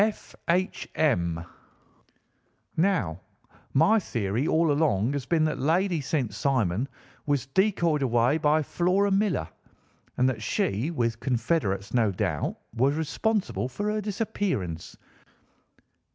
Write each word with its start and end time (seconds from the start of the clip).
F. 0.03 0.35
H. 0.47 0.89
M.' 0.95 1.45
Now 2.75 3.21
my 3.73 3.99
theory 3.99 4.47
all 4.47 4.71
along 4.71 5.13
has 5.13 5.27
been 5.27 5.43
that 5.45 5.59
Lady 5.59 6.01
St. 6.01 6.33
Simon 6.33 6.87
was 7.27 7.45
decoyed 7.45 8.01
away 8.01 8.39
by 8.39 8.63
Flora 8.63 9.11
Millar, 9.11 9.47
and 10.17 10.27
that 10.27 10.41
she, 10.41 10.89
with 10.89 11.19
confederates, 11.19 11.93
no 11.93 12.11
doubt, 12.11 12.55
was 12.75 12.95
responsible 12.95 13.67
for 13.67 13.91
her 13.91 14.01
disappearance. 14.01 14.97